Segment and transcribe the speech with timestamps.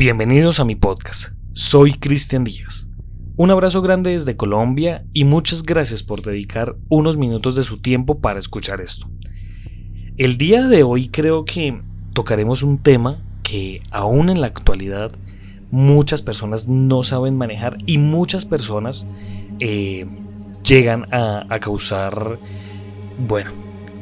[0.00, 1.34] Bienvenidos a mi podcast.
[1.52, 2.86] Soy Cristian Díaz.
[3.36, 8.18] Un abrazo grande desde Colombia y muchas gracias por dedicar unos minutos de su tiempo
[8.18, 9.10] para escuchar esto.
[10.16, 11.82] El día de hoy creo que
[12.14, 15.12] tocaremos un tema que aún en la actualidad
[15.70, 19.06] muchas personas no saben manejar y muchas personas
[19.58, 20.06] eh,
[20.64, 22.38] llegan a, causar,
[23.28, 23.50] bueno,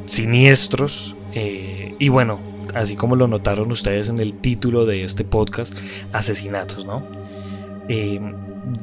[0.05, 5.73] siniestros eh, y bueno, así como lo notaron ustedes en el título de este podcast,
[6.11, 7.03] asesinatos, ¿no?
[7.87, 8.19] Eh,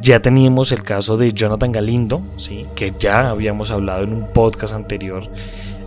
[0.00, 2.66] ya teníamos el caso de Jonathan Galindo, ¿sí?
[2.74, 5.30] que ya habíamos hablado en un podcast anterior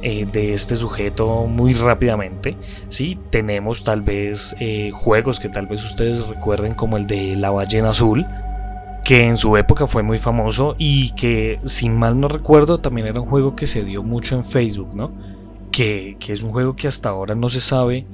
[0.02, 2.55] eh, de este sujeto muy rápidamente.
[2.88, 3.20] ¿sí?
[3.30, 7.89] Tenemos tal vez eh, juegos que tal vez ustedes recuerden como el de La ballena
[7.89, 8.25] azul,
[9.03, 13.20] que en su época fue muy famoso y que, sin mal no recuerdo, también era
[13.20, 15.11] un juego que se dio mucho en Facebook, ¿no?
[15.80, 18.05] Que, es un juego que hasta ahora no se sabe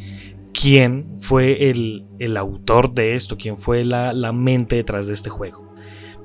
[0.53, 5.73] quién fue el, autor de esto, quién fue la, mente detrás de este juego.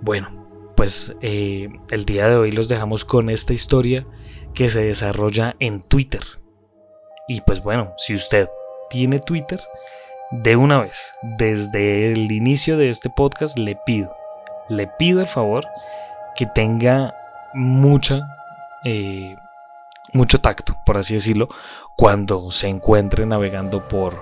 [0.02, 4.06] Bueno, pues eh, el día de hoy los dejamos con esta historia
[4.52, 6.20] que se desarrolla en Twitter.
[7.26, 8.46] Y pues bueno, si usted
[8.90, 9.60] tiene Twitter,
[10.32, 14.14] de una vez, desde el inicio de este podcast, le pido,
[14.68, 15.64] le pido el favor
[16.36, 17.14] que tenga
[17.54, 18.20] mucha
[18.84, 19.34] eh,
[20.12, 21.48] mucho tacto, por así decirlo,
[21.96, 24.20] cuando se encuentre navegando por,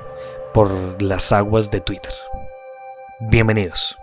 [0.52, 2.12] por las aguas de Twitter.
[3.20, 3.96] Bienvenidos.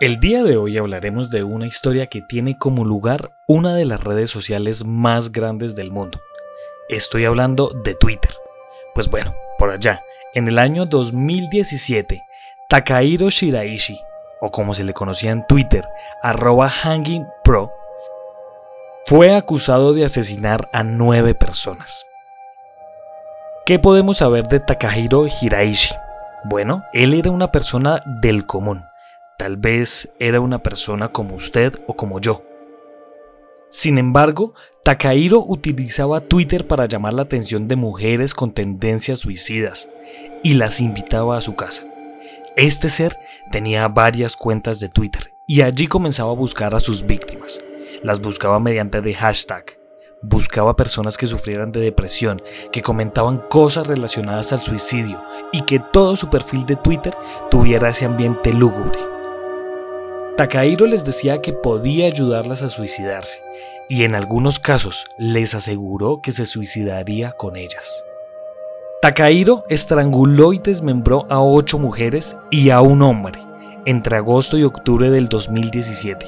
[0.00, 4.02] El día de hoy hablaremos de una historia que tiene como lugar una de las
[4.04, 6.20] redes sociales más grandes del mundo.
[6.88, 8.30] Estoy hablando de Twitter.
[8.94, 10.00] Pues bueno, por allá,
[10.34, 12.22] en el año 2017,
[12.68, 13.98] Takahiro Shiraishi,
[14.40, 15.86] o como se le conocía en Twitter,
[16.22, 17.72] arroba Hanging Pro,
[19.04, 22.04] fue acusado de asesinar a nueve personas.
[23.64, 25.94] ¿Qué podemos saber de Takahiro Hiraishi?
[26.44, 28.84] Bueno, él era una persona del común.
[29.38, 32.42] Tal vez era una persona como usted o como yo.
[33.70, 39.90] Sin embargo, Takahiro utilizaba Twitter para llamar la atención de mujeres con tendencias suicidas
[40.42, 41.86] y las invitaba a su casa.
[42.58, 43.16] Este ser
[43.52, 47.60] tenía varias cuentas de Twitter y allí comenzaba a buscar a sus víctimas.
[48.02, 49.78] Las buscaba mediante de hashtag.
[50.22, 52.42] Buscaba personas que sufrieran de depresión,
[52.72, 57.16] que comentaban cosas relacionadas al suicidio y que todo su perfil de Twitter
[57.48, 58.98] tuviera ese ambiente lúgubre.
[60.36, 63.40] Takahiro les decía que podía ayudarlas a suicidarse
[63.88, 68.04] y en algunos casos les aseguró que se suicidaría con ellas.
[69.00, 73.38] Takahiro estranguló y desmembró a ocho mujeres y a un hombre
[73.86, 76.26] entre agosto y octubre del 2017.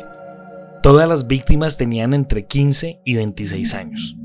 [0.81, 4.17] Todas las víctimas tenían entre 15 y 26 años.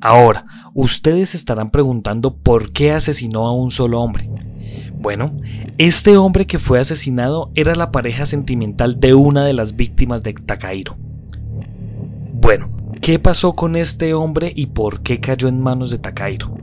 [0.00, 4.30] Ahora, ustedes estarán preguntando por qué asesinó a un solo hombre.
[4.94, 5.36] Bueno,
[5.76, 10.34] este hombre que fue asesinado era la pareja sentimental de una de las víctimas de
[10.34, 10.96] Takahiro.
[12.32, 12.70] Bueno,
[13.00, 16.56] ¿qué pasó con este hombre y por qué cayó en manos de Takahiro?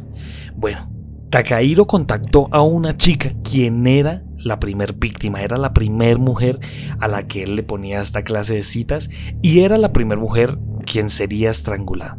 [0.56, 0.90] Bueno,
[1.30, 6.60] Takahiro contactó a una chica quien era la primer víctima, era la primer mujer
[7.00, 9.10] a la que él le ponía esta clase de citas
[9.44, 12.18] y era la primer mujer quien sería estrangulada.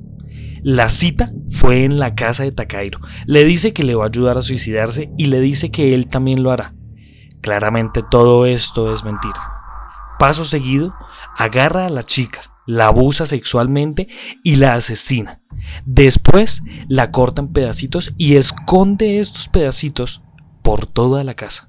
[0.62, 3.00] La cita fue en la casa de Takahiro.
[3.26, 6.42] Le dice que le va a ayudar a suicidarse y le dice que él también
[6.42, 6.74] lo hará.
[7.40, 9.54] Claramente todo esto es mentira.
[10.18, 10.94] Paso seguido,
[11.36, 14.08] agarra a la chica, la abusa sexualmente
[14.42, 15.40] y la asesina.
[15.84, 20.22] Después la corta en pedacitos y esconde estos pedacitos
[20.62, 21.68] por toda la casa.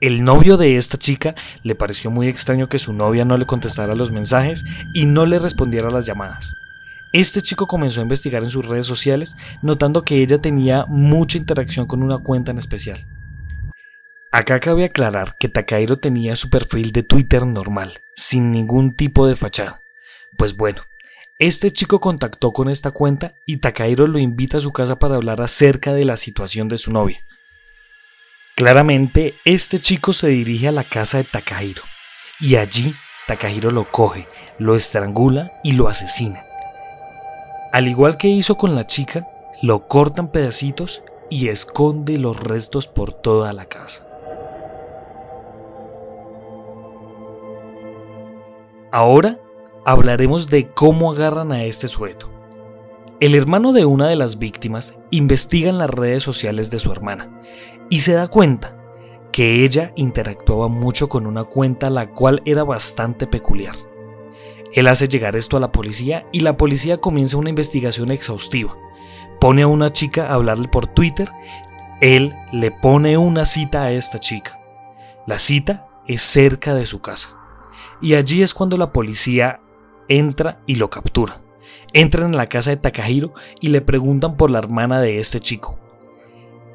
[0.00, 3.94] El novio de esta chica le pareció muy extraño que su novia no le contestara
[3.94, 6.52] los mensajes y no le respondiera las llamadas.
[7.14, 11.86] Este chico comenzó a investigar en sus redes sociales, notando que ella tenía mucha interacción
[11.86, 13.06] con una cuenta en especial.
[14.36, 19.36] Acá cabe aclarar que Takahiro tenía su perfil de Twitter normal, sin ningún tipo de
[19.36, 19.80] fachada.
[20.36, 20.82] Pues bueno,
[21.38, 25.40] este chico contactó con esta cuenta y Takahiro lo invita a su casa para hablar
[25.40, 27.24] acerca de la situación de su novia.
[28.56, 31.84] Claramente, este chico se dirige a la casa de Takahiro
[32.40, 32.92] y allí
[33.28, 34.26] Takahiro lo coge,
[34.58, 36.44] lo estrangula y lo asesina.
[37.72, 39.28] Al igual que hizo con la chica,
[39.62, 44.08] lo corta en pedacitos y esconde los restos por toda la casa.
[48.94, 49.40] Ahora
[49.84, 52.30] hablaremos de cómo agarran a este sujeto.
[53.18, 57.40] El hermano de una de las víctimas investiga en las redes sociales de su hermana
[57.90, 58.76] y se da cuenta
[59.32, 63.74] que ella interactuaba mucho con una cuenta la cual era bastante peculiar.
[64.74, 68.76] Él hace llegar esto a la policía y la policía comienza una investigación exhaustiva.
[69.40, 71.28] Pone a una chica a hablarle por Twitter.
[72.00, 74.60] Él le pone una cita a esta chica.
[75.26, 77.40] La cita es cerca de su casa.
[78.00, 79.60] Y allí es cuando la policía
[80.08, 81.42] entra y lo captura.
[81.92, 85.78] Entran en la casa de Takahiro y le preguntan por la hermana de este chico.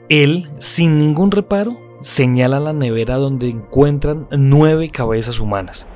[0.10, 5.88] Él, sin ningún reparo, señala la nevera donde encuentran nueve cabezas humanas.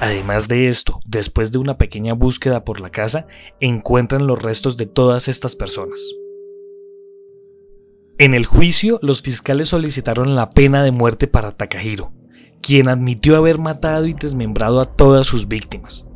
[0.00, 3.26] Además de esto, después de una pequeña búsqueda por la casa,
[3.60, 5.98] encuentran los restos de todas estas personas.
[8.18, 12.12] En el juicio, los fiscales solicitaron la pena de muerte para Takahiro,
[12.62, 16.06] quien admitió haber matado y desmembrado a todas sus víctimas.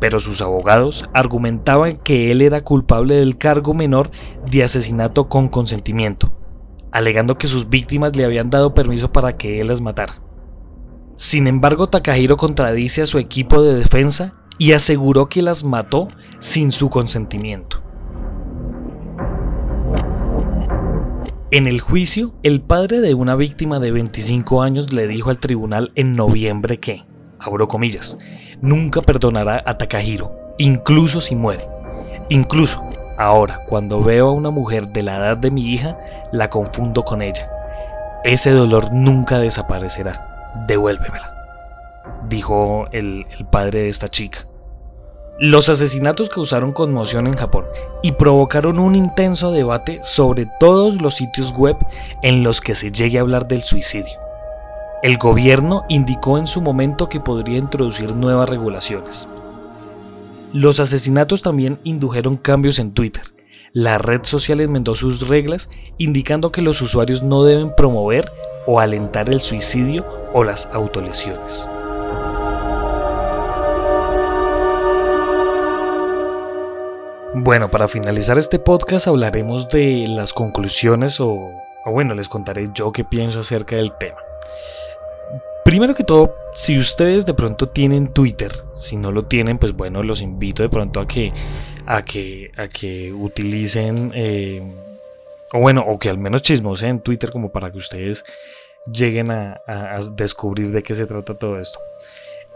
[0.00, 4.10] Pero sus abogados argumentaban que él era culpable del cargo menor
[4.50, 6.32] de asesinato con consentimiento,
[6.92, 10.20] alegando que sus víctimas le habían dado permiso para que él las matara.
[11.16, 16.08] Sin embargo, Takahiro contradice a su equipo de defensa y aseguró que las mató
[16.40, 17.85] sin su consentimiento.
[21.52, 25.92] En el juicio, el padre de una víctima de 25 años le dijo al tribunal
[25.94, 27.04] en noviembre que,
[27.38, 28.18] abro comillas,
[28.60, 31.68] nunca perdonará a Takahiro, incluso si muere.
[32.30, 32.82] Incluso,
[33.16, 35.96] ahora, cuando veo a una mujer de la edad de mi hija,
[36.32, 37.48] la confundo con ella.
[38.24, 41.32] Ese dolor nunca desaparecerá devuélvemela,
[42.28, 44.40] dijo el, el padre de esta chica.
[45.38, 47.66] Los asesinatos causaron conmoción en Japón
[48.02, 51.76] y provocaron un intenso debate sobre todos los sitios web
[52.22, 54.18] en los que se llegue a hablar del suicidio.
[55.02, 59.28] El gobierno indicó en su momento que podría introducir nuevas regulaciones.
[60.54, 63.22] Los asesinatos también indujeron cambios en Twitter.
[63.74, 65.68] La red social enmendó sus reglas
[65.98, 68.32] indicando que los usuarios no deben promover
[68.66, 71.68] o alentar el suicidio o las autolesiones.
[77.38, 81.52] Bueno, para finalizar este podcast hablaremos de las conclusiones o,
[81.84, 84.16] bueno, les contaré yo qué pienso acerca del tema.
[85.62, 90.02] Primero que todo, si ustedes de pronto tienen Twitter, si no lo tienen, pues bueno,
[90.02, 91.30] los invito de pronto a que,
[91.84, 94.62] a que, a que utilicen, eh,
[95.52, 98.24] o bueno, o que al menos chismosen Twitter como para que ustedes
[98.90, 99.60] lleguen a,
[100.12, 101.78] descubrir de qué se trata todo esto.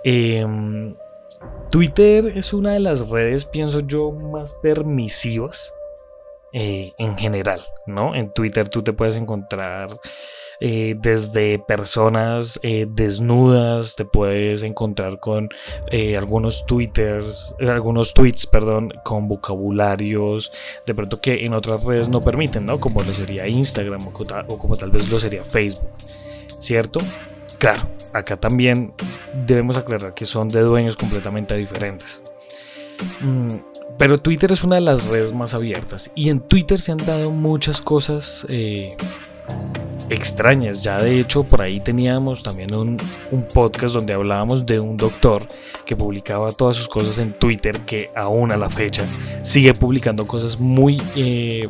[0.04, 0.94] Em,
[1.70, 5.72] Twitter es una de las redes, pienso yo, más permisivas
[6.52, 8.14] eh, en general, ¿no?
[8.14, 10.00] En Twitter tú te puedes encontrar
[10.58, 15.48] eh, desde personas eh, desnudas, te puedes encontrar con
[16.18, 20.52] algunos twitters, algunos tweets, perdón, con vocabularios,
[20.86, 22.80] de pronto que en otras redes no permiten, ¿no?
[22.80, 25.88] Como lo sería Instagram o como tal vez lo sería Facebook.
[26.60, 27.00] ¿cierto?
[27.58, 28.92] Claro, acá también
[29.46, 32.22] debemos aclarar que son de dueños completamente diferentes.
[33.20, 33.56] Mm,
[33.98, 37.30] pero Twitter es una de las redes más abiertas y en Twitter se han dado
[37.30, 38.96] muchas cosas eh,
[40.08, 40.82] extrañas.
[40.82, 42.96] Ya de hecho por ahí teníamos también un,
[43.52, 45.46] podcast donde hablábamos de un doctor
[45.84, 49.04] que publicaba todas sus cosas en Twitter que aún a la fecha
[49.42, 51.68] sigue publicando cosas muy, eh,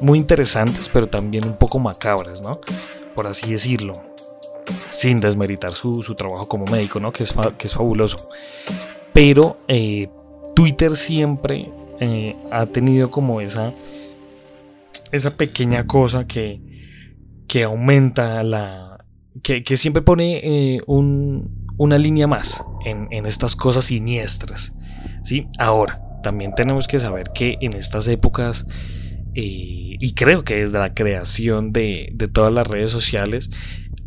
[0.00, 2.60] muy interesantes pero también un poco macabras, ¿no?
[3.14, 4.07] Por así decirlo
[4.90, 7.12] sin desmeritar su, trabajo como médico, ¿no?
[7.12, 8.28] que, es, que es fabuloso.
[9.12, 10.08] Pero eh,
[10.54, 11.70] Twitter siempre
[12.00, 13.72] eh, ha tenido como esa,
[15.12, 16.60] esa pequeña cosa que,
[17.46, 19.04] que aumenta la...
[19.42, 24.74] que, siempre pone eh, una línea más en, estas cosas siniestras.
[25.22, 25.46] ¿sí?
[25.58, 28.66] Ahora, también tenemos que saber que en estas épocas...
[29.34, 33.50] y creo que desde la creación de, de todas las redes sociales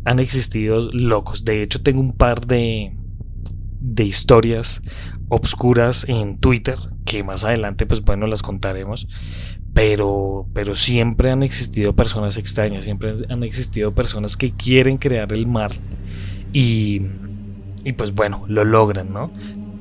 [0.04, 1.44] han existido locos.
[1.44, 2.96] De hecho, tengo un par de,
[3.80, 4.82] de historias
[5.28, 9.08] obscuras en Twitter que más adelante, pues bueno, las contaremos.
[9.74, 15.46] Pero, pero siempre han existido personas extrañas, siempre han existido personas que quieren crear el
[15.46, 15.72] mal
[16.52, 17.00] y,
[17.82, 19.32] y pues bueno, lo logran, ¿no?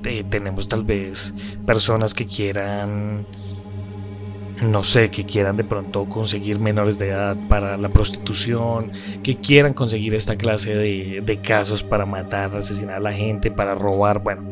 [0.05, 1.33] Eh, tenemos tal vez
[1.65, 3.27] personas que quieran
[4.61, 8.91] no sé, que quieran de pronto conseguir menores de edad para la prostitución,
[9.23, 14.19] que quieran conseguir esta clase de, casos para matar, asesinar a la gente, para robar,
[14.23, 14.43] bueno.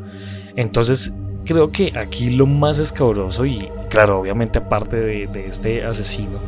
[0.56, 1.14] Entonces
[1.46, 6.40] creo que aquí lo más escabroso y claro, obviamente aparte de, este asesino,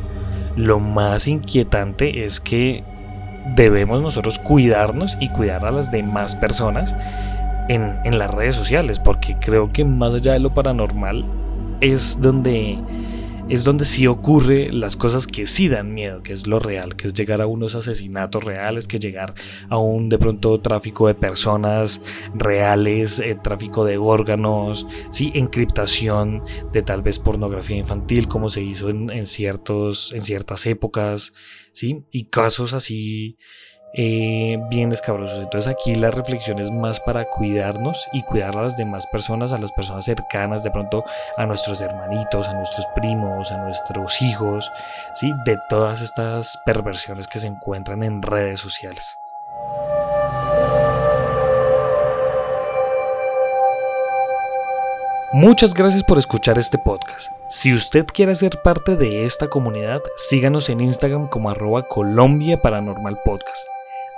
[0.55, 2.84] lo más inquietante es que
[3.55, 6.96] debemos nosotros cuidarnos y cuidar a las demás personas
[7.70, 11.25] en, en las redes sociales, porque creo que más allá de lo paranormal
[11.81, 12.79] es donde
[13.51, 17.08] es donde sí ocurre las cosas que sí dan miedo, que es lo real, que
[17.08, 19.34] es llegar a unos asesinatos reales, que llegar
[19.67, 22.01] a un de pronto tráfico de personas
[22.34, 28.89] reales, eh, tráfico de órganos, sí, encriptación de tal vez pornografía infantil, como se hizo
[28.89, 31.34] en, ciertos, en ciertas épocas,
[31.74, 33.38] sí, y casos así
[33.93, 35.39] eh, bien escabrosos.
[35.41, 39.57] Entonces aquí la reflexión es más para cuidarnos y cuidar a las demás personas, a
[39.57, 41.03] las personas cercanas, de pronto
[41.38, 44.71] a nuestros hermanitos, a nuestros primos, a nuestros hijos,
[45.15, 45.31] ¿sí?
[45.45, 49.17] de todas estas perversiones que se encuentran en redes sociales.
[55.33, 57.31] Muchas gracias por escuchar este podcast.
[57.48, 63.17] Si usted quiere ser parte de esta comunidad, síganos en Instagram como arroba Colombia Paranormal
[63.24, 63.65] Podcast.